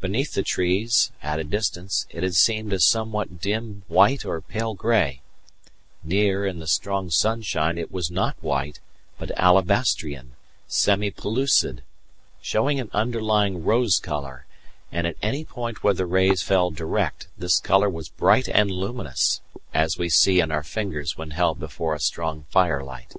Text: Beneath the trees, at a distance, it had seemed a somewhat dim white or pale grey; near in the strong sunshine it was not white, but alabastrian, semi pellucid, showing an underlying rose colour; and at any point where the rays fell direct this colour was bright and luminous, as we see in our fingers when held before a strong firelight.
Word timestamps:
Beneath 0.00 0.34
the 0.34 0.44
trees, 0.44 1.10
at 1.20 1.40
a 1.40 1.42
distance, 1.42 2.06
it 2.10 2.22
had 2.22 2.36
seemed 2.36 2.72
a 2.72 2.78
somewhat 2.78 3.40
dim 3.40 3.82
white 3.88 4.24
or 4.24 4.40
pale 4.40 4.72
grey; 4.72 5.20
near 6.04 6.46
in 6.46 6.60
the 6.60 6.66
strong 6.68 7.10
sunshine 7.10 7.76
it 7.76 7.90
was 7.90 8.08
not 8.08 8.36
white, 8.40 8.78
but 9.18 9.32
alabastrian, 9.36 10.36
semi 10.68 11.10
pellucid, 11.10 11.82
showing 12.40 12.78
an 12.78 12.88
underlying 12.92 13.64
rose 13.64 13.98
colour; 13.98 14.46
and 14.92 15.08
at 15.08 15.16
any 15.22 15.44
point 15.44 15.82
where 15.82 15.94
the 15.94 16.06
rays 16.06 16.40
fell 16.40 16.70
direct 16.70 17.26
this 17.36 17.58
colour 17.58 17.90
was 17.90 18.08
bright 18.10 18.46
and 18.48 18.70
luminous, 18.70 19.40
as 19.74 19.98
we 19.98 20.08
see 20.08 20.38
in 20.38 20.52
our 20.52 20.62
fingers 20.62 21.18
when 21.18 21.30
held 21.32 21.58
before 21.58 21.96
a 21.96 21.98
strong 21.98 22.44
firelight. 22.48 23.12